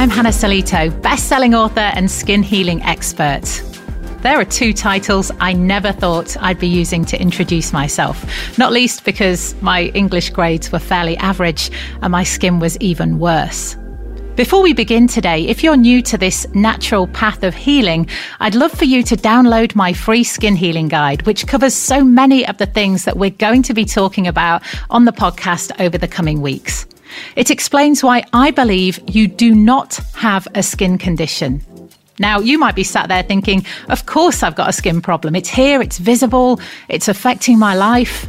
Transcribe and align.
I'm 0.00 0.08
Hannah 0.08 0.30
Sillitoe, 0.30 1.02
best-selling 1.02 1.54
author 1.54 1.80
and 1.92 2.10
skin 2.10 2.42
healing 2.42 2.82
expert. 2.84 3.62
There 4.22 4.40
are 4.40 4.46
two 4.46 4.72
titles 4.72 5.30
I 5.40 5.52
never 5.52 5.92
thought 5.92 6.38
I'd 6.40 6.58
be 6.58 6.68
using 6.68 7.04
to 7.04 7.20
introduce 7.20 7.74
myself, 7.74 8.24
not 8.56 8.72
least 8.72 9.04
because 9.04 9.54
my 9.60 9.92
English 9.92 10.30
grades 10.30 10.72
were 10.72 10.78
fairly 10.78 11.18
average 11.18 11.70
and 12.00 12.12
my 12.12 12.24
skin 12.24 12.60
was 12.60 12.78
even 12.78 13.18
worse. 13.18 13.76
Before 14.36 14.62
we 14.62 14.72
begin 14.72 15.06
today, 15.06 15.46
if 15.46 15.62
you're 15.62 15.76
new 15.76 16.00
to 16.00 16.16
this 16.16 16.46
natural 16.54 17.06
path 17.08 17.42
of 17.42 17.54
healing, 17.54 18.08
I'd 18.40 18.54
love 18.54 18.72
for 18.72 18.86
you 18.86 19.02
to 19.02 19.16
download 19.16 19.74
my 19.74 19.92
free 19.92 20.24
skin 20.24 20.56
healing 20.56 20.88
guide, 20.88 21.26
which 21.26 21.46
covers 21.46 21.74
so 21.74 22.02
many 22.02 22.46
of 22.46 22.56
the 22.56 22.64
things 22.64 23.04
that 23.04 23.18
we're 23.18 23.28
going 23.28 23.62
to 23.64 23.74
be 23.74 23.84
talking 23.84 24.26
about 24.26 24.62
on 24.88 25.04
the 25.04 25.12
podcast 25.12 25.78
over 25.78 25.98
the 25.98 26.08
coming 26.08 26.40
weeks. 26.40 26.86
It 27.36 27.50
explains 27.50 28.02
why 28.02 28.24
I 28.32 28.50
believe 28.50 29.00
you 29.08 29.28
do 29.28 29.54
not 29.54 29.96
have 30.14 30.46
a 30.54 30.62
skin 30.62 30.98
condition. 30.98 31.62
Now, 32.18 32.38
you 32.38 32.58
might 32.58 32.74
be 32.74 32.84
sat 32.84 33.08
there 33.08 33.22
thinking, 33.22 33.64
of 33.88 34.06
course 34.06 34.42
I've 34.42 34.54
got 34.54 34.68
a 34.68 34.72
skin 34.72 35.00
problem. 35.00 35.34
It's 35.34 35.48
here, 35.48 35.80
it's 35.80 35.98
visible, 35.98 36.60
it's 36.88 37.08
affecting 37.08 37.58
my 37.58 37.74
life. 37.74 38.28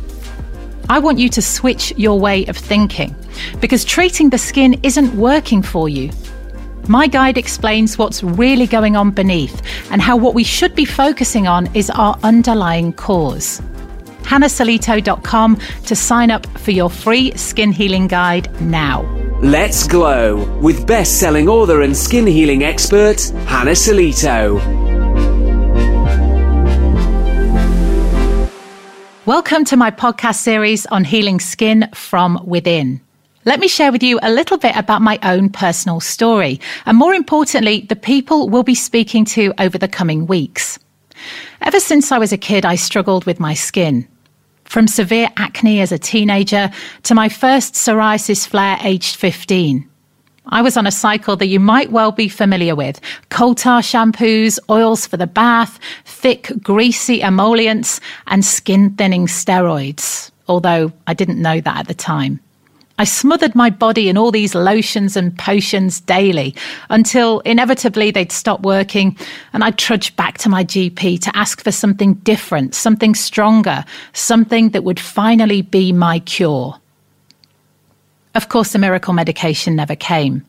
I 0.89 0.99
want 0.99 1.20
you 1.20 1.30
to 1.30 1.41
switch 1.41 1.94
your 1.98 2.20
way 2.20 2.45
of 2.45 2.58
thinking 2.58 3.16
because 3.59 3.86
treating 3.86 4.30
the 4.30 4.38
skin 4.38 4.80
isn't 4.84 5.16
working 5.16 5.61
for 5.61 5.89
you. 5.89 6.11
My 6.88 7.08
guide 7.08 7.38
explains 7.38 7.98
what's 7.98 8.23
really 8.23 8.66
going 8.66 8.95
on 8.95 9.11
beneath 9.11 9.61
and 9.91 10.02
how 10.02 10.17
what 10.17 10.34
we 10.34 10.44
should 10.44 10.73
be 10.73 10.86
focusing 10.86 11.48
on 11.48 11.73
is 11.75 11.89
our 11.91 12.17
underlying 12.23 12.94
cause. 12.94 13.61
HannahSillitoe.com 14.31 15.58
to 15.88 15.94
sign 15.94 16.31
up 16.31 16.47
for 16.59 16.72
your 16.72 16.89
free 16.89 17.36
skin 17.36 17.73
healing 17.73 18.08
guide 18.08 18.50
now. 18.61 19.02
Let's 19.42 19.86
Glow 19.86 20.45
with 20.61 20.88
best 20.88 21.19
selling 21.19 21.50
author 21.50 21.81
and 21.81 21.97
skin 21.97 22.25
healing 22.25 22.64
expert, 22.64 23.22
Hannah 23.45 23.72
Sillitoe. 23.72 24.55
Welcome 29.25 29.66
to 29.66 29.75
my 29.75 29.92
podcast 29.92 30.36
series 30.36 30.86
on 30.86 31.03
healing 31.03 31.42
skin 31.42 31.89
from 31.94 32.42
within. 32.45 33.02
Let 33.44 33.59
me 33.59 33.67
share 33.67 33.92
with 33.92 34.02
you 34.02 34.17
a 34.23 34.31
little 34.31 34.58
bit 34.58 34.77
about 34.77 35.02
my 35.02 35.20
own 35.23 35.50
personal 35.50 36.00
story, 36.00 36.61
and 36.86 36.98
more 36.98 37.14
importantly, 37.14 37.81
the 37.81 37.98
people 37.98 38.48
we'll 38.48 38.64
be 38.64 38.75
speaking 38.75 39.25
to 39.25 39.53
over 39.59 39.77
the 39.77 39.89
coming 39.89 40.25
weeks. 40.25 40.80
Ever 41.61 41.81
since 41.81 42.14
I 42.14 42.17
was 42.17 42.31
a 42.31 42.38
kid, 42.38 42.66
I 42.66 42.75
struggled 42.75 43.25
with 43.25 43.38
my 43.38 43.53
skin. 43.53 44.08
From 44.72 44.88
severe 44.88 45.27
acne 45.36 45.81
as 45.81 45.91
a 45.91 46.00
teenager 46.00 46.72
to 47.03 47.14
my 47.14 47.27
first 47.27 47.73
psoriasis 47.73 48.47
flare 48.47 48.77
aged 48.81 49.17
15. 49.17 49.86
I 50.45 50.61
was 50.61 50.77
on 50.77 50.88
a 50.88 50.91
cycle 50.91 51.36
that 51.36 51.47
you 51.47 51.59
might 51.59 51.91
well 51.91 52.14
be 52.14 52.30
familiar 52.30 52.73
with 52.73 53.02
coal 53.27 53.53
tar 53.53 53.81
shampoos, 53.81 54.59
oils 54.69 55.05
for 55.05 55.17
the 55.17 55.27
bath, 55.27 55.77
thick, 56.05 56.53
greasy 56.64 57.22
emollients, 57.22 57.99
and 58.27 58.45
skin 58.45 58.92
thinning 58.92 59.27
steroids, 59.27 60.31
although 60.47 60.94
I 61.05 61.16
didn't 61.16 61.42
know 61.42 61.59
that 61.59 61.80
at 61.80 61.88
the 61.89 61.94
time. 61.94 62.39
I 63.02 63.03
smothered 63.03 63.55
my 63.55 63.71
body 63.71 64.09
in 64.09 64.17
all 64.17 64.30
these 64.30 64.53
lotions 64.53 65.17
and 65.17 65.35
potions 65.35 65.99
daily 66.02 66.53
until 66.91 67.39
inevitably 67.39 68.11
they'd 68.11 68.31
stop 68.31 68.61
working 68.61 69.17
and 69.53 69.63
I'd 69.63 69.80
trudge 69.80 70.16
back 70.17 70.38
to 70.38 70.49
my 70.49 70.63
GP 70.63 71.19
to 71.21 71.35
ask 71.35 71.63
for 71.63 71.71
something 71.71 72.13
different, 72.13 72.75
something 72.75 73.16
stronger, 73.16 73.83
something 74.13 74.69
that 74.69 74.83
would 74.83 74.99
finally 74.99 75.63
be 75.63 75.91
my 75.91 76.19
cure. 76.19 76.80
Of 78.35 78.49
course, 78.49 78.71
the 78.71 78.77
miracle 78.77 79.15
medication 79.15 79.76
never 79.76 79.95
came. 79.95 80.45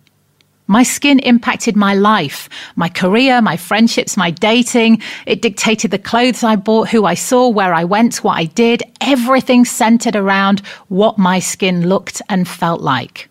My 0.69 0.84
skin 0.84 1.19
impacted 1.21 1.77
my 1.77 1.95
life, 1.95 2.49
my 2.77 2.89
career, 2.89 3.43
my 3.43 3.56
friendships, 3.56 4.17
my 4.17 4.31
dating. 4.31 5.03
It 5.27 5.43
dictated 5.43 5.91
the 5.91 5.99
clothes 5.99 6.43
I 6.43 6.56
bought, 6.56 6.89
who 6.89 7.05
I 7.05 7.15
saw, 7.15 7.49
where 7.49 7.75
I 7.75 7.84
went, 7.84 8.25
what 8.25 8.39
I 8.39 8.45
did. 8.45 8.83
Everything 9.01 9.65
centered 9.65 10.17
around 10.17 10.61
what 10.89 11.19
my 11.19 11.41
skin 11.41 11.89
looked 11.89 12.22
and 12.28 12.49
felt 12.49 12.81
like. 12.81 13.28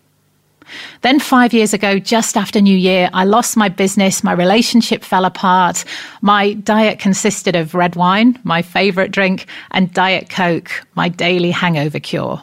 Then, 1.02 1.20
five 1.20 1.52
years 1.52 1.74
ago, 1.74 1.98
just 1.98 2.36
after 2.36 2.60
New 2.60 2.76
Year, 2.76 3.10
I 3.12 3.24
lost 3.24 3.56
my 3.56 3.68
business, 3.68 4.24
my 4.24 4.32
relationship 4.32 5.02
fell 5.02 5.24
apart. 5.24 5.84
My 6.20 6.54
diet 6.54 6.98
consisted 6.98 7.56
of 7.56 7.74
red 7.74 7.96
wine, 7.96 8.38
my 8.44 8.62
favorite 8.62 9.10
drink, 9.10 9.46
and 9.72 9.92
Diet 9.92 10.30
Coke, 10.30 10.70
my 10.94 11.08
daily 11.08 11.50
hangover 11.50 11.98
cure. 11.98 12.42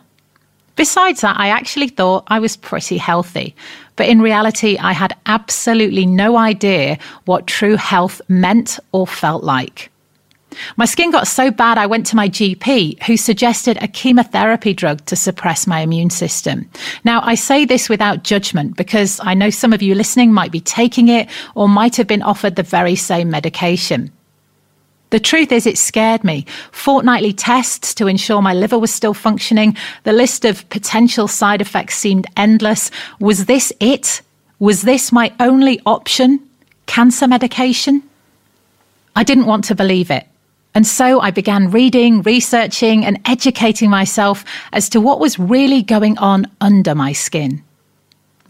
Besides 0.80 1.20
that, 1.20 1.38
I 1.38 1.50
actually 1.50 1.90
thought 1.90 2.24
I 2.28 2.40
was 2.40 2.56
pretty 2.56 2.98
healthy. 2.98 3.54
But 3.98 4.08
in 4.08 4.22
reality, 4.22 4.78
I 4.78 4.94
had 4.94 5.14
absolutely 5.26 6.06
no 6.06 6.38
idea 6.38 6.98
what 7.26 7.48
true 7.48 7.76
health 7.76 8.22
meant 8.30 8.80
or 8.94 9.06
felt 9.06 9.44
like. 9.44 9.92
My 10.78 10.86
skin 10.86 11.12
got 11.12 11.28
so 11.28 11.52
bad, 11.52 11.78
I 11.78 11.86
went 11.86 12.06
to 12.06 12.16
my 12.16 12.30
GP, 12.30 13.04
who 13.04 13.18
suggested 13.18 13.78
a 13.82 13.90
chemotherapy 13.90 14.74
drug 14.74 15.04
to 15.08 15.18
suppress 15.18 15.68
my 15.68 15.82
immune 15.82 16.12
system. 16.12 16.70
Now, 17.04 17.20
I 17.26 17.36
say 17.36 17.66
this 17.66 17.90
without 17.90 18.24
judgment 18.24 18.78
because 18.78 19.20
I 19.22 19.34
know 19.34 19.50
some 19.50 19.74
of 19.74 19.82
you 19.82 19.96
listening 19.96 20.32
might 20.32 20.54
be 20.54 20.62
taking 20.62 21.10
it 21.10 21.28
or 21.56 21.68
might 21.68 21.98
have 21.98 22.08
been 22.08 22.24
offered 22.24 22.56
the 22.56 22.64
very 22.64 22.96
same 22.96 23.30
medication. 23.30 24.14
The 25.12 25.20
truth 25.20 25.52
is, 25.52 25.66
it 25.66 25.78
scared 25.78 26.24
me. 26.24 26.46
Fortnightly 26.72 27.34
tests 27.34 27.96
to 27.96 28.08
ensure 28.08 28.42
my 28.42 28.54
liver 28.54 28.78
was 28.78 28.94
still 28.94 29.16
functioning. 29.16 29.76
The 30.04 30.14
list 30.14 30.46
of 30.46 30.70
potential 30.70 31.28
side 31.28 31.62
effects 31.62 31.96
seemed 31.96 32.28
endless. 32.38 32.92
Was 33.20 33.46
this 33.46 33.74
it? 33.80 34.22
Was 34.60 34.84
this 34.84 35.12
my 35.12 35.34
only 35.40 35.82
option? 35.86 36.40
Cancer 36.86 37.28
medication? 37.28 38.04
I 39.16 39.24
didn't 39.24 39.48
want 39.48 39.64
to 39.66 39.76
believe 39.76 40.12
it. 40.12 40.28
And 40.76 40.86
so 40.86 41.20
I 41.20 41.32
began 41.32 41.72
reading, 41.72 42.22
researching, 42.22 43.04
and 43.04 43.20
educating 43.26 43.90
myself 43.90 44.46
as 44.72 44.88
to 44.90 45.02
what 45.02 45.20
was 45.20 45.40
really 45.40 45.82
going 45.82 46.18
on 46.20 46.46
under 46.62 46.94
my 46.94 47.14
skin. 47.14 47.64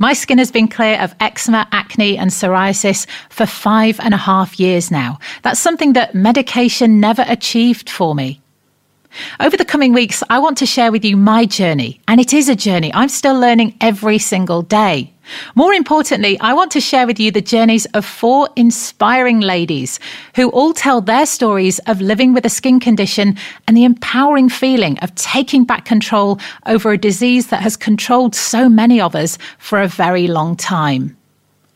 My 0.02 0.14
skin 0.14 0.38
has 0.38 0.50
been 0.50 0.70
clear 0.70 0.98
of 1.02 1.14
eczema, 1.20 1.68
acne, 1.74 2.18
and 2.18 2.32
psoriasis 2.32 3.06
for 3.30 3.46
five 3.46 4.00
and 4.00 4.14
a 4.14 4.18
half 4.18 4.58
years 4.58 4.90
now. 4.90 5.20
That's 5.42 5.60
something 5.60 5.92
that 5.94 6.16
medication 6.16 7.02
never 7.02 7.26
achieved 7.28 7.90
for 7.90 8.16
me. 8.16 8.40
Over 9.42 9.58
the 9.58 9.66
coming 9.66 9.92
weeks, 9.92 10.24
I 10.30 10.40
want 10.40 10.58
to 10.60 10.66
share 10.66 10.94
with 10.94 11.04
you 11.04 11.18
my 11.18 11.46
journey, 11.46 12.00
and 12.08 12.22
it 12.22 12.34
is 12.34 12.48
a 12.48 12.56
journey. 12.56 12.94
I'm 12.94 13.10
still 13.10 13.38
learning 13.38 13.76
every 13.82 14.20
single 14.20 14.62
day. 14.62 15.14
More 15.56 15.74
importantly, 15.74 16.40
I 16.40 16.54
want 16.54 16.72
to 16.72 16.82
share 16.82 17.08
with 17.08 17.20
you 17.20 17.32
the 17.32 17.42
journeys 17.42 17.86
of 17.88 18.06
four 18.06 18.50
inspiring 18.56 19.40
ladies 19.40 20.00
who 20.36 20.50
all 20.50 20.74
tell 20.74 21.02
their 21.02 21.26
stories 21.26 21.80
of 21.88 22.02
living 22.02 22.34
with 22.34 22.46
a 22.46 22.50
skin 22.50 22.80
condition 22.80 23.38
and 23.68 23.76
the 23.76 23.84
empowering 23.84 24.50
feeling 24.50 25.00
of 25.00 25.14
taking 25.16 25.64
back 25.64 25.86
control 25.86 26.40
over 26.66 26.92
a 26.92 26.98
disease 26.98 27.48
that 27.48 27.62
has 27.62 27.76
controlled 27.76 28.36
so 28.36 28.70
many 28.70 29.02
of 29.02 29.16
us 29.16 29.38
for 29.58 29.82
a 29.82 29.88
very 29.88 30.28
long 30.28 30.56
time. 30.56 31.16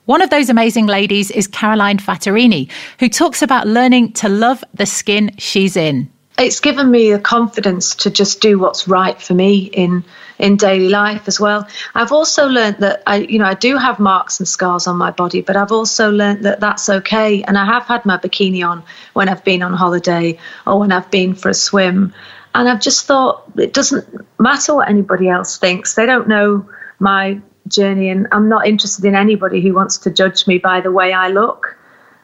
One 0.06 0.22
of 0.22 0.30
those 0.30 0.50
amazing 0.50 0.85
ladies 0.85 1.31
is 1.31 1.47
Caroline 1.47 1.97
Fattorini, 1.97 2.70
who 3.00 3.08
talks 3.08 3.41
about 3.41 3.68
learning 3.68 4.12
to 4.14 4.28
love 4.28 4.62
the 4.74 4.85
skin 4.85 5.34
she's 5.38 5.78
in. 5.78 6.12
It's 6.38 6.59
given 6.59 6.89
me 6.89 7.11
the 7.11 7.19
confidence 7.19 7.95
to 7.95 8.09
just 8.09 8.41
do 8.41 8.57
what's 8.57 8.88
right 8.88 9.21
for 9.21 9.33
me 9.33 9.66
in 9.66 10.03
in 10.39 10.57
daily 10.57 10.89
life 10.89 11.27
as 11.27 11.39
well. 11.39 11.67
I've 11.94 12.11
also 12.11 12.47
learned 12.47 12.77
that 12.79 13.03
I, 13.05 13.17
you 13.17 13.38
know, 13.38 13.45
I 13.45 13.53
do 13.53 13.77
have 13.77 13.99
marks 13.99 14.39
and 14.39 14.47
scars 14.47 14.88
on 14.88 14.97
my 14.97 15.11
body, 15.11 15.41
but 15.41 15.55
I've 15.55 15.72
also 15.72 16.11
learned 16.11 16.43
that 16.45 16.59
that's 16.59 16.89
okay. 16.89 17.43
And 17.43 17.57
I 17.57 17.66
have 17.66 17.83
had 17.83 18.03
my 18.03 18.17
bikini 18.17 18.67
on 18.67 18.83
when 19.13 19.29
I've 19.29 19.43
been 19.43 19.61
on 19.61 19.73
holiday 19.73 20.40
or 20.66 20.79
when 20.79 20.91
I've 20.91 21.09
been 21.11 21.35
for 21.35 21.49
a 21.49 21.53
swim. 21.53 22.13
And 22.55 22.67
I've 22.67 22.81
just 22.81 23.05
thought 23.05 23.43
it 23.58 23.73
doesn't 23.73 24.05
matter 24.40 24.75
what 24.75 24.90
anybody 24.90 25.29
else 25.29 25.58
thinks. 25.58 25.93
They 25.93 26.05
don't 26.05 26.28
know 26.28 26.67
my 26.99 27.40
journey, 27.67 28.09
and 28.09 28.28
I'm 28.31 28.49
not 28.49 28.67
interested 28.67 29.05
in 29.05 29.16
anybody 29.16 29.61
who 29.61 29.73
wants 29.73 29.97
to 29.99 30.11
judge 30.11 30.47
me 30.47 30.58
by 30.58 30.81
the 30.81 30.91
way 30.91 31.13
I 31.13 31.29
look. 31.29 31.78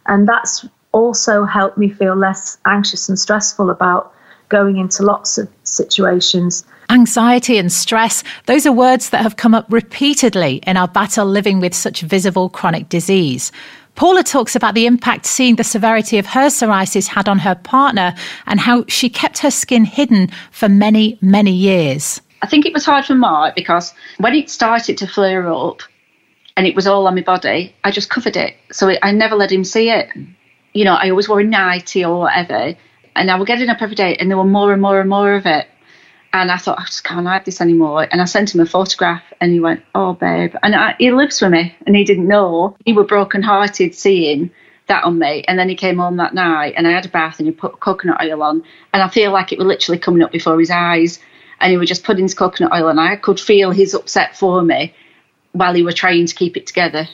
And 0.05 0.27
that's 0.27 0.65
also 0.91 1.45
helped 1.45 1.77
me 1.77 1.89
feel 1.89 2.15
less 2.15 2.57
anxious 2.65 3.09
and 3.09 3.17
stressful 3.17 3.69
about 3.69 4.13
going 4.49 4.77
into 4.77 5.03
lots 5.03 5.37
of 5.37 5.47
situations 5.63 6.65
Anxiety 6.91 7.59
and 7.59 7.71
stress, 7.71 8.23
those 8.47 8.65
are 8.65 8.71
words 8.71 9.11
that 9.11 9.21
have 9.21 9.35
come 9.35 9.53
up 9.53 9.67
repeatedly 9.69 10.55
in 10.65 10.75
our 10.75 10.87
battle 10.87 11.25
living 11.25 11.59
with 11.59 11.75
such 11.75 12.01
visible 12.01 12.49
chronic 12.49 12.89
disease. 12.89 13.51
Paula 13.93 14.23
talks 14.23 14.55
about 14.55 14.73
the 14.73 14.87
impact 14.87 15.27
seeing 15.27 15.55
the 15.55 15.63
severity 15.63 16.17
of 16.17 16.25
her 16.25 16.47
psoriasis 16.47 17.05
had 17.05 17.29
on 17.29 17.37
her 17.39 17.53
partner 17.53 18.15
and 18.47 18.59
how 18.59 18.85
she 18.87 19.07
kept 19.07 19.37
her 19.39 19.51
skin 19.51 19.85
hidden 19.85 20.29
for 20.49 20.67
many, 20.67 21.19
many 21.21 21.51
years. 21.51 22.21
I 22.41 22.47
think 22.47 22.65
it 22.65 22.73
was 22.73 22.85
hard 22.85 23.05
for 23.05 23.13
Mark 23.13 23.53
because 23.55 23.93
when 24.17 24.33
it 24.33 24.49
started 24.49 24.97
to 24.97 25.07
flare 25.07 25.51
up 25.51 25.81
and 26.57 26.65
it 26.65 26.75
was 26.75 26.87
all 26.87 27.05
on 27.05 27.13
my 27.13 27.21
body, 27.21 27.75
I 27.83 27.91
just 27.91 28.09
covered 28.09 28.35
it. 28.35 28.55
So 28.71 28.95
I 29.03 29.11
never 29.11 29.35
let 29.35 29.51
him 29.51 29.63
see 29.63 29.91
it. 29.91 30.09
You 30.79 30.85
know, 30.85 30.95
I 30.95 31.09
always 31.09 31.27
wore 31.27 31.41
a 31.41 31.43
nightie 31.43 32.05
or 32.05 32.19
whatever, 32.21 32.75
and 33.15 33.29
I 33.31 33.37
would 33.37 33.47
get 33.47 33.67
up 33.67 33.81
every 33.81 33.95
day 33.95 34.15
and 34.15 34.29
there 34.31 34.37
were 34.37 34.45
more 34.45 34.71
and 34.71 34.81
more 34.81 35.01
and 35.01 35.09
more 35.09 35.35
of 35.35 35.45
it 35.45 35.67
And 36.33 36.51
I 36.51 36.57
thought, 36.57 36.79
I 36.79 36.85
just 36.85 37.03
can't 37.03 37.27
hide 37.27 37.45
this 37.45 37.61
anymore. 37.61 38.07
And 38.11 38.21
I 38.21 38.25
sent 38.25 38.55
him 38.55 38.61
a 38.61 38.65
photograph 38.65 39.23
and 39.41 39.51
he 39.53 39.59
went, 39.59 39.83
Oh, 39.95 40.13
babe. 40.13 40.55
And 40.63 40.75
I, 40.75 40.95
he 40.99 41.11
lives 41.11 41.41
with 41.41 41.51
me 41.51 41.75
and 41.87 41.95
he 41.97 42.05
didn't 42.05 42.27
know. 42.27 42.77
He 42.85 42.93
was 42.93 43.07
brokenhearted 43.07 43.95
seeing 43.95 44.51
that 44.87 45.03
on 45.05 45.19
me. 45.19 45.43
And 45.47 45.59
then 45.59 45.69
he 45.69 45.75
came 45.75 45.97
home 45.99 46.17
that 46.17 46.33
night 46.35 46.75
and 46.77 46.87
I 46.87 46.91
had 46.91 47.05
a 47.07 47.09
bath 47.09 47.39
and 47.39 47.47
he 47.47 47.53
put 47.53 47.81
coconut 47.81 48.21
oil 48.23 48.43
on. 48.43 48.63
And 48.93 49.03
I 49.03 49.09
feel 49.09 49.31
like 49.33 49.51
it 49.53 49.59
was 49.59 49.67
literally 49.67 49.99
coming 49.99 50.23
up 50.23 50.31
before 50.31 50.59
his 50.59 50.71
eyes. 50.71 51.19
And 51.61 51.71
he 51.71 51.77
was 51.77 51.89
just 51.89 52.05
putting 52.05 52.25
his 52.25 52.35
coconut 52.35 52.73
oil 52.73 52.87
on. 52.89 52.99
I 52.99 53.17
could 53.17 53.39
feel 53.39 53.71
his 53.71 53.95
upset 53.95 54.37
for 54.37 54.61
me 54.61 54.95
while 55.53 55.73
he 55.73 55.83
were 55.83 55.91
trying 55.91 56.25
to 56.25 56.35
keep 56.35 56.55
it 56.55 56.67
together. 56.67 57.07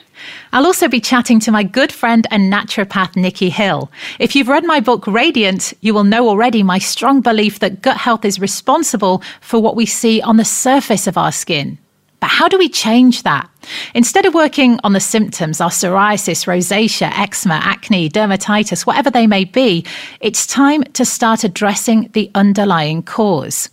I'll 0.52 0.66
also 0.66 0.88
be 0.88 1.00
chatting 1.00 1.40
to 1.40 1.52
my 1.52 1.62
good 1.62 1.92
friend 1.92 2.26
and 2.30 2.52
naturopath 2.52 3.16
Nikki 3.16 3.48
Hill. 3.48 3.90
If 4.18 4.36
you've 4.36 4.48
read 4.48 4.64
my 4.64 4.80
book 4.80 5.06
Radiant, 5.06 5.72
you 5.80 5.94
will 5.94 6.04
know 6.04 6.28
already 6.28 6.62
my 6.62 6.78
strong 6.78 7.20
belief 7.20 7.58
that 7.60 7.82
gut 7.82 7.96
health 7.96 8.24
is 8.24 8.40
responsible 8.40 9.22
for 9.40 9.60
what 9.60 9.76
we 9.76 9.86
see 9.86 10.20
on 10.20 10.36
the 10.36 10.44
surface 10.44 11.06
of 11.06 11.16
our 11.16 11.32
skin. 11.32 11.78
But 12.20 12.30
how 12.30 12.48
do 12.48 12.58
we 12.58 12.68
change 12.68 13.22
that? 13.24 13.48
Instead 13.94 14.24
of 14.24 14.34
working 14.34 14.80
on 14.84 14.94
the 14.94 15.00
symptoms, 15.00 15.60
our 15.60 15.70
psoriasis, 15.70 16.46
rosacea, 16.46 17.10
eczema, 17.18 17.60
acne, 17.62 18.08
dermatitis, 18.08 18.86
whatever 18.86 19.10
they 19.10 19.26
may 19.26 19.44
be, 19.44 19.84
it's 20.20 20.46
time 20.46 20.82
to 20.94 21.04
start 21.04 21.44
addressing 21.44 22.08
the 22.12 22.30
underlying 22.34 23.02
cause. 23.02 23.68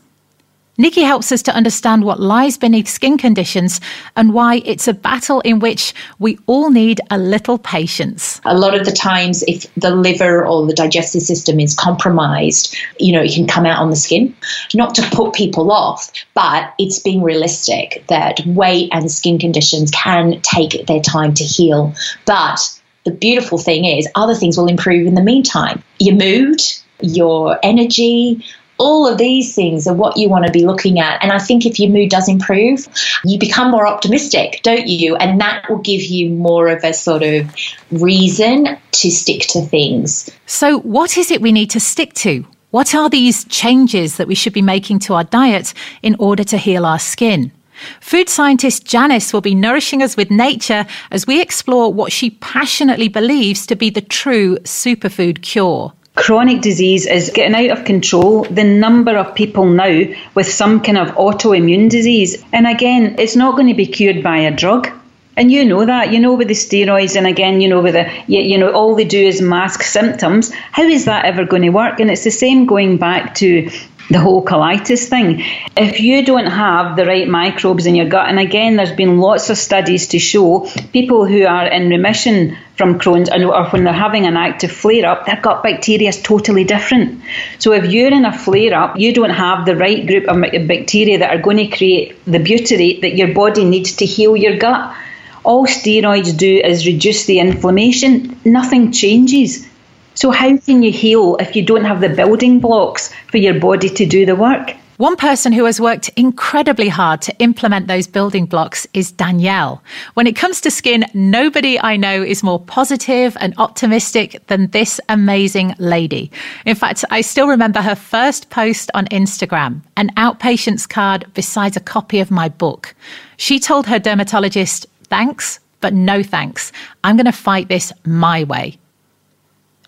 Nikki 0.75 1.03
helps 1.03 1.31
us 1.31 1.43
to 1.43 1.53
understand 1.53 2.03
what 2.03 2.19
lies 2.19 2.57
beneath 2.57 2.87
skin 2.87 3.15
conditions 3.19 3.79
and 4.15 4.33
why 4.33 4.63
it's 4.65 4.87
a 4.87 4.93
battle 4.93 5.39
in 5.41 5.59
which 5.59 5.93
we 6.17 6.39
all 6.47 6.71
need 6.71 6.99
a 7.11 7.17
little 7.19 7.59
patience. 7.59 8.41
A 8.43 8.57
lot 8.57 8.73
of 8.73 8.83
the 8.83 8.91
times, 8.91 9.43
if 9.47 9.71
the 9.75 9.95
liver 9.95 10.43
or 10.47 10.65
the 10.65 10.73
digestive 10.73 11.21
system 11.21 11.59
is 11.59 11.75
compromised, 11.75 12.75
you 12.99 13.11
know, 13.11 13.21
it 13.21 13.35
can 13.35 13.45
come 13.45 13.67
out 13.67 13.79
on 13.79 13.91
the 13.91 13.95
skin. 13.95 14.35
Not 14.73 14.95
to 14.95 15.07
put 15.11 15.33
people 15.33 15.71
off, 15.71 16.11
but 16.33 16.73
it's 16.79 16.97
being 16.97 17.21
realistic 17.21 18.03
that 18.07 18.39
weight 18.47 18.89
and 18.91 19.11
skin 19.11 19.37
conditions 19.37 19.91
can 19.91 20.41
take 20.41 20.87
their 20.87 21.01
time 21.01 21.35
to 21.35 21.43
heal. 21.43 21.93
But 22.25 22.59
the 23.03 23.11
beautiful 23.11 23.59
thing 23.59 23.85
is, 23.85 24.07
other 24.15 24.33
things 24.33 24.57
will 24.57 24.67
improve 24.67 25.05
in 25.05 25.13
the 25.13 25.21
meantime. 25.21 25.83
Your 25.99 26.15
mood, 26.15 26.61
your 26.99 27.59
energy, 27.61 28.43
all 28.77 29.07
of 29.07 29.17
these 29.17 29.53
things 29.53 29.87
are 29.87 29.93
what 29.93 30.17
you 30.17 30.29
want 30.29 30.45
to 30.45 30.51
be 30.51 30.65
looking 30.65 30.99
at. 30.99 31.21
And 31.21 31.31
I 31.31 31.39
think 31.39 31.65
if 31.65 31.79
your 31.79 31.89
mood 31.89 32.09
does 32.09 32.27
improve, 32.27 32.87
you 33.23 33.37
become 33.39 33.71
more 33.71 33.87
optimistic, 33.87 34.61
don't 34.63 34.87
you? 34.87 35.15
And 35.15 35.39
that 35.41 35.69
will 35.69 35.79
give 35.79 36.01
you 36.01 36.29
more 36.29 36.67
of 36.67 36.83
a 36.83 36.93
sort 36.93 37.23
of 37.23 37.53
reason 37.91 38.77
to 38.91 39.11
stick 39.11 39.41
to 39.49 39.61
things. 39.61 40.29
So, 40.45 40.79
what 40.79 41.17
is 41.17 41.31
it 41.31 41.41
we 41.41 41.51
need 41.51 41.69
to 41.71 41.79
stick 41.79 42.13
to? 42.15 42.45
What 42.71 42.95
are 42.95 43.09
these 43.09 43.45
changes 43.45 44.17
that 44.17 44.27
we 44.27 44.33
should 44.33 44.53
be 44.53 44.61
making 44.61 44.99
to 44.99 45.13
our 45.13 45.23
diet 45.23 45.73
in 46.01 46.15
order 46.17 46.43
to 46.45 46.57
heal 46.57 46.85
our 46.85 46.99
skin? 46.99 47.51
Food 47.99 48.29
scientist 48.29 48.85
Janice 48.85 49.33
will 49.33 49.41
be 49.41 49.55
nourishing 49.55 50.01
us 50.01 50.17
with 50.17 50.31
nature 50.31 50.85
as 51.11 51.27
we 51.27 51.41
explore 51.41 51.93
what 51.93 52.11
she 52.11 52.31
passionately 52.31 53.07
believes 53.07 53.65
to 53.67 53.75
be 53.75 53.89
the 53.89 54.01
true 54.01 54.57
superfood 54.59 55.41
cure. 55.41 55.93
Chronic 56.15 56.61
disease 56.61 57.07
is 57.07 57.31
getting 57.33 57.55
out 57.55 57.77
of 57.77 57.85
control. 57.85 58.43
The 58.43 58.63
number 58.63 59.17
of 59.17 59.33
people 59.33 59.65
now 59.65 60.03
with 60.35 60.47
some 60.47 60.81
kind 60.81 60.97
of 60.97 61.15
autoimmune 61.15 61.89
disease. 61.89 62.43
And 62.53 62.67
again, 62.67 63.15
it's 63.17 63.35
not 63.35 63.55
going 63.55 63.67
to 63.67 63.73
be 63.73 63.87
cured 63.87 64.21
by 64.21 64.37
a 64.37 64.55
drug. 64.55 64.89
And 65.35 65.51
you 65.51 65.65
know 65.65 65.83
that, 65.83 66.13
you 66.13 66.19
know, 66.19 66.35
with 66.35 66.47
the 66.47 66.53
steroids, 66.53 67.17
and 67.17 67.25
again, 67.25 67.59
you 67.59 67.67
know, 67.67 67.81
with 67.81 67.95
the, 67.95 68.11
you, 68.27 68.41
you 68.41 68.57
know, 68.59 68.71
all 68.71 68.93
they 68.93 69.05
do 69.05 69.19
is 69.19 69.41
mask 69.41 69.81
symptoms. 69.81 70.53
How 70.71 70.83
is 70.83 71.05
that 71.05 71.25
ever 71.25 71.45
going 71.45 71.63
to 71.63 71.69
work? 71.69 71.99
And 71.99 72.11
it's 72.11 72.23
the 72.23 72.29
same 72.29 72.67
going 72.67 72.97
back 72.97 73.33
to 73.35 73.71
the 74.09 74.19
whole 74.19 74.43
colitis 74.43 75.07
thing. 75.07 75.43
If 75.77 75.99
you 75.99 76.25
don't 76.25 76.45
have 76.45 76.95
the 76.95 77.05
right 77.05 77.27
microbes 77.27 77.85
in 77.85 77.95
your 77.95 78.07
gut, 78.07 78.27
and 78.27 78.39
again, 78.39 78.75
there's 78.75 78.91
been 78.91 79.17
lots 79.17 79.49
of 79.49 79.57
studies 79.57 80.07
to 80.09 80.19
show 80.19 80.69
people 80.91 81.25
who 81.25 81.45
are 81.45 81.67
in 81.67 81.89
remission 81.89 82.57
from 82.75 82.99
Crohn's 82.99 83.29
and 83.29 83.43
or 83.45 83.65
when 83.69 83.83
they're 83.83 83.93
having 83.93 84.25
an 84.25 84.35
active 84.35 84.71
flare 84.71 85.05
up, 85.05 85.25
their 85.25 85.39
gut 85.41 85.63
bacteria 85.63 86.09
is 86.09 86.21
totally 86.21 86.63
different. 86.63 87.21
So 87.59 87.71
if 87.73 87.91
you're 87.91 88.11
in 88.11 88.25
a 88.25 88.37
flare 88.37 88.73
up, 88.73 88.97
you 88.97 89.13
don't 89.13 89.29
have 89.29 89.65
the 89.65 89.75
right 89.75 90.05
group 90.05 90.27
of 90.27 90.41
bacteria 90.67 91.19
that 91.19 91.29
are 91.29 91.41
going 91.41 91.57
to 91.57 91.67
create 91.67 92.23
the 92.25 92.39
butyrate 92.39 93.01
that 93.01 93.15
your 93.15 93.33
body 93.33 93.63
needs 93.63 93.97
to 93.97 94.05
heal 94.05 94.35
your 94.35 94.57
gut. 94.57 94.95
All 95.43 95.67
steroids 95.67 96.35
do 96.37 96.57
is 96.57 96.87
reduce 96.87 97.25
the 97.25 97.39
inflammation, 97.39 98.39
nothing 98.45 98.91
changes. 98.91 99.67
So, 100.15 100.31
how 100.31 100.57
can 100.57 100.83
you 100.83 100.91
heal 100.91 101.37
if 101.37 101.55
you 101.55 101.63
don't 101.63 101.85
have 101.85 102.01
the 102.01 102.09
building 102.09 102.59
blocks 102.59 103.11
for 103.27 103.37
your 103.37 103.59
body 103.59 103.89
to 103.89 104.05
do 104.05 104.25
the 104.25 104.35
work? 104.35 104.75
One 104.97 105.15
person 105.15 105.51
who 105.51 105.65
has 105.65 105.81
worked 105.81 106.09
incredibly 106.15 106.87
hard 106.87 107.19
to 107.23 107.35
implement 107.39 107.87
those 107.87 108.05
building 108.05 108.45
blocks 108.45 108.85
is 108.93 109.11
Danielle. 109.11 109.81
When 110.13 110.27
it 110.27 110.35
comes 110.35 110.61
to 110.61 110.69
skin, 110.69 111.03
nobody 111.15 111.79
I 111.79 111.97
know 111.97 112.21
is 112.21 112.43
more 112.43 112.59
positive 112.59 113.35
and 113.39 113.55
optimistic 113.57 114.45
than 114.47 114.67
this 114.67 115.01
amazing 115.09 115.73
lady. 115.79 116.31
In 116.67 116.75
fact, 116.75 117.03
I 117.09 117.21
still 117.21 117.47
remember 117.47 117.81
her 117.81 117.95
first 117.95 118.51
post 118.51 118.91
on 118.93 119.05
Instagram, 119.07 119.81
an 119.97 120.11
outpatient's 120.15 120.85
card 120.85 121.25
besides 121.33 121.75
a 121.75 121.81
copy 121.81 122.19
of 122.19 122.29
my 122.29 122.47
book. 122.47 122.93
She 123.37 123.59
told 123.59 123.87
her 123.87 123.97
dermatologist, 123.97 124.85
Thanks, 125.05 125.59
but 125.81 125.95
no 125.95 126.21
thanks. 126.21 126.71
I'm 127.03 127.17
going 127.17 127.25
to 127.25 127.31
fight 127.31 127.67
this 127.67 127.91
my 128.05 128.43
way. 128.43 128.77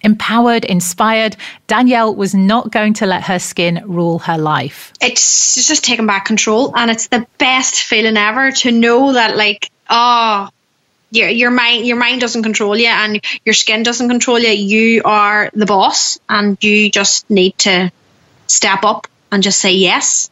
Empowered, 0.05 0.63
inspired, 0.63 1.35
Danielle 1.65 2.13
was 2.13 2.35
not 2.35 2.71
going 2.71 2.93
to 2.93 3.07
let 3.07 3.23
her 3.23 3.39
skin 3.39 3.81
rule 3.85 4.19
her 4.19 4.37
life. 4.37 4.93
It's 5.01 5.67
just 5.67 5.83
taking 5.83 6.05
back 6.05 6.25
control, 6.25 6.73
and 6.75 6.91
it's 6.91 7.07
the 7.07 7.25
best 7.39 7.81
feeling 7.81 8.15
ever 8.15 8.51
to 8.51 8.71
know 8.71 9.13
that, 9.13 9.35
like, 9.35 9.71
oh, 9.89 10.49
your 11.09 11.29
your 11.29 11.49
mind 11.49 11.87
your 11.87 11.97
mind 11.97 12.21
doesn't 12.21 12.43
control 12.43 12.77
you, 12.77 12.87
and 12.87 13.19
your 13.43 13.53
skin 13.53 13.81
doesn't 13.81 14.07
control 14.07 14.37
you. 14.37 14.49
You 14.49 15.01
are 15.05 15.49
the 15.53 15.65
boss, 15.65 16.19
and 16.29 16.63
you 16.63 16.91
just 16.91 17.27
need 17.29 17.57
to 17.59 17.91
step 18.45 18.83
up 18.83 19.07
and 19.31 19.41
just 19.41 19.59
say 19.59 19.73
yes 19.73 20.29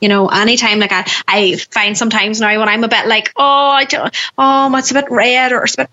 you 0.00 0.08
know, 0.08 0.28
anytime 0.28 0.78
like 0.78 0.92
I, 0.92 1.10
I 1.26 1.56
find 1.56 1.96
sometimes 1.96 2.40
now 2.40 2.58
when 2.58 2.68
I'm 2.68 2.84
a 2.84 2.88
bit 2.88 3.06
like, 3.06 3.32
oh, 3.34 3.42
I 3.42 3.84
don't, 3.84 4.14
oh, 4.36 4.76
it's 4.76 4.90
a 4.90 4.94
bit 4.94 5.10
red 5.10 5.52
or 5.52 5.64
it's 5.64 5.74
a 5.74 5.78
bit 5.78 5.90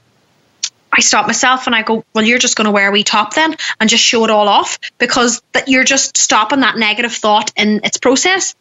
I 0.96 1.02
stop 1.02 1.26
myself 1.26 1.66
and 1.66 1.76
I 1.76 1.82
go, 1.82 2.06
well, 2.14 2.24
you're 2.24 2.40
just 2.40 2.56
going 2.56 2.66
to 2.66 2.72
wear 2.72 2.90
a 2.90 2.92
wee 2.92 3.04
top 3.04 3.34
then 3.34 3.56
and 3.80 3.90
just 3.90 4.04
show 4.04 4.24
it 4.24 4.30
all 4.30 4.48
off 4.48 4.80
because 5.00 5.42
that 5.54 5.68
you're 5.68 5.84
just 5.84 6.18
stopping 6.18 6.60
that 6.60 6.78
negative 6.78 7.14
thought 7.14 7.52
in 7.56 7.82
its 7.84 7.98
process 7.98 8.56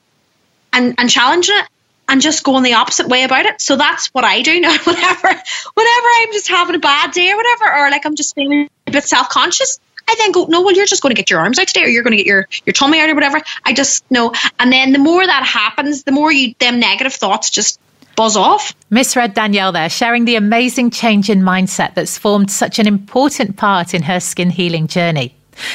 and, 0.73 0.95
and 0.99 1.11
challenging 1.11 1.57
it 1.57 1.69
and 2.09 2.21
just 2.21 2.43
going 2.43 2.63
the 2.63 2.75
opposite 2.75 3.09
way 3.09 3.25
about 3.25 3.47
it. 3.47 3.61
So 3.61 3.77
that's 3.77 4.09
what 4.09 4.25
I 4.25 4.43
do 4.43 4.61
now. 4.61 4.77
Whenever, 4.85 5.29
whenever 5.29 6.07
I'm 6.17 6.33
just 6.33 6.49
having 6.49 6.75
a 6.75 6.81
bad 6.81 7.13
day 7.13 7.31
or 7.31 7.37
whatever, 7.37 7.65
or 7.77 7.91
like 7.91 8.07
I'm 8.07 8.17
just 8.17 8.35
feeling 8.35 8.69
a 8.87 8.91
bit 8.91 9.05
self 9.05 9.29
conscious, 9.29 9.79
I 10.09 10.17
then 10.19 10.33
go, 10.33 10.47
no, 10.47 10.63
well, 10.63 10.75
you're 10.75 10.87
just 10.87 11.03
going 11.03 11.15
to 11.15 11.21
get 11.21 11.31
your 11.31 11.41
arms 11.41 11.59
out 11.59 11.69
today, 11.69 11.85
or 11.85 11.89
you're 11.89 12.03
going 12.03 12.13
to 12.13 12.17
get 12.17 12.27
your 12.27 12.49
your 12.67 12.73
tummy 12.73 13.01
out, 13.01 13.09
or 13.09 13.15
whatever. 13.15 13.41
I 13.65 13.73
just 13.73 14.11
know, 14.11 14.35
and 14.59 14.73
then 14.73 14.93
the 14.93 14.99
more 14.99 15.25
that 15.25 15.45
happens, 15.45 16.03
the 16.03 16.13
more 16.13 16.33
you 16.33 16.55
them 16.59 16.81
negative 16.81 17.15
thoughts 17.15 17.51
just 17.51 17.79
buzz 18.17 18.37
off. 18.37 18.75
Misread 18.91 19.35
Danielle 19.35 19.73
there, 19.73 19.89
sharing 19.89 20.25
the 20.25 20.37
amazing 20.37 20.91
change 20.91 21.31
in 21.31 21.41
mindset 21.43 21.95
that's 21.95 22.19
formed 22.19 22.51
such 22.51 22.79
an 22.79 22.87
important 22.87 23.57
part 23.57 23.95
in 23.95 24.03
her 24.03 24.21
skin 24.21 24.51
healing 24.51 24.87
journey. 24.87 25.35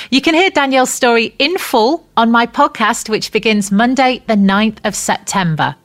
You 0.09 0.21
can 0.21 0.33
hear 0.33 0.49
Danielle's 0.49 0.93
story 0.93 1.35
in 1.39 1.57
full 1.57 2.07
on 2.17 2.31
my 2.31 2.47
podcast, 2.47 3.09
which 3.09 3.31
begins 3.31 3.71
Monday, 3.71 4.23
the 4.27 4.35
9th 4.35 4.79
of 4.83 4.95
September. 4.95 5.75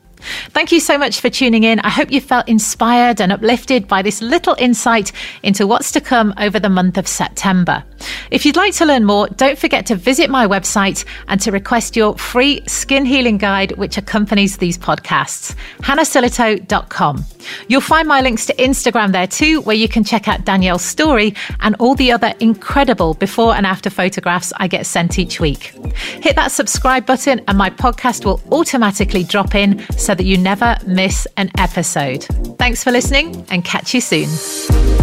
Thank 0.50 0.72
you 0.72 0.80
so 0.80 0.98
much 0.98 1.20
for 1.20 1.30
tuning 1.30 1.64
in. 1.64 1.80
I 1.80 1.90
hope 1.90 2.10
you 2.10 2.20
felt 2.20 2.48
inspired 2.48 3.20
and 3.20 3.32
uplifted 3.32 3.88
by 3.88 4.02
this 4.02 4.22
little 4.22 4.56
insight 4.58 5.12
into 5.42 5.66
what's 5.66 5.92
to 5.92 6.00
come 6.00 6.34
over 6.38 6.58
the 6.58 6.68
month 6.68 6.98
of 6.98 7.06
September. 7.08 7.84
If 8.30 8.44
you'd 8.44 8.56
like 8.56 8.74
to 8.74 8.84
learn 8.84 9.04
more, 9.04 9.28
don't 9.28 9.58
forget 9.58 9.86
to 9.86 9.94
visit 9.94 10.30
my 10.30 10.46
website 10.46 11.04
and 11.28 11.40
to 11.40 11.52
request 11.52 11.96
your 11.96 12.16
free 12.18 12.62
skin 12.66 13.04
healing 13.04 13.38
guide, 13.38 13.72
which 13.72 13.96
accompanies 13.96 14.56
these 14.56 14.78
podcasts, 14.78 15.54
hannahsillitoe.com. 15.80 17.24
You'll 17.68 17.80
find 17.80 18.06
my 18.08 18.20
links 18.20 18.46
to 18.46 18.54
Instagram 18.54 19.12
there 19.12 19.26
too, 19.26 19.60
where 19.62 19.76
you 19.76 19.88
can 19.88 20.04
check 20.04 20.28
out 20.28 20.44
Danielle's 20.44 20.84
story 20.84 21.34
and 21.60 21.76
all 21.78 21.94
the 21.94 22.12
other 22.12 22.32
incredible 22.40 23.14
before 23.14 23.54
and 23.54 23.66
after 23.66 23.90
photographs 23.90 24.52
I 24.56 24.68
get 24.68 24.86
sent 24.86 25.18
each 25.18 25.40
week. 25.40 25.74
Hit 26.20 26.36
that 26.36 26.52
subscribe 26.52 27.06
button, 27.06 27.40
and 27.48 27.58
my 27.58 27.70
podcast 27.70 28.24
will 28.24 28.40
automatically 28.50 29.24
drop 29.24 29.54
in 29.54 29.86
so 29.96 30.11
that 30.14 30.24
you 30.24 30.38
never 30.38 30.76
miss 30.86 31.26
an 31.36 31.50
episode. 31.58 32.24
Thanks 32.58 32.82
for 32.84 32.90
listening 32.90 33.46
and 33.50 33.64
catch 33.64 33.94
you 33.94 34.00
soon. 34.00 34.28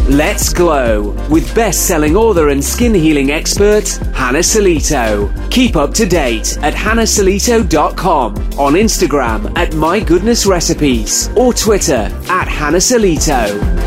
Let's 0.10 0.52
Glow 0.52 1.12
with 1.30 1.54
best 1.54 1.86
selling 1.86 2.16
author 2.16 2.50
and 2.50 2.64
skin 2.64 2.96
healing 2.96 3.30
expert 3.30 3.88
Hannah 4.16 4.40
Sillitoe. 4.40 5.52
Keep 5.52 5.76
up 5.76 5.94
to 5.94 6.06
date 6.08 6.58
at 6.64 6.74
hannahsillitoe.com, 6.74 8.36
on 8.58 8.74
Instagram 8.74 9.56
at 9.56 9.76
My 9.76 10.00
Goodness 10.00 10.48
Recipes, 10.48 11.30
or 11.38 11.54
Twitter 11.54 12.10
at 12.28 12.48
Hannah 12.48 12.78
Sillitoe. 12.78 13.79